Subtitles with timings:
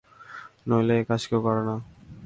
[0.67, 1.75] নইলে এই কাজ কেউ করে না।